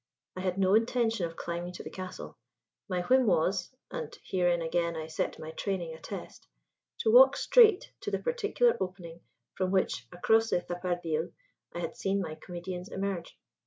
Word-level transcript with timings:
I 0.35 0.41
had 0.41 0.57
no 0.57 0.73
intention 0.73 1.27
of 1.27 1.35
climbing 1.35 1.73
to 1.73 1.83
the 1.83 1.91
castle: 1.91 2.35
my 2.89 3.01
whim 3.03 3.27
was 3.27 3.69
and 3.91 4.11
herein 4.23 4.63
again 4.63 4.95
I 4.95 5.05
set 5.05 5.37
my 5.37 5.51
training 5.51 5.93
a 5.93 5.99
test 5.99 6.47
to 7.01 7.11
walk 7.11 7.35
straight 7.37 7.91
to 8.01 8.09
the 8.09 8.17
particular 8.17 8.75
opening 8.81 9.19
from 9.53 9.69
which, 9.69 10.07
across 10.11 10.49
the 10.49 10.59
Zapardiel, 10.67 11.33
I 11.75 11.81
had 11.81 11.95
seen 11.95 12.19
my 12.19 12.33
comedians 12.33 12.89
emerge. 12.89 13.37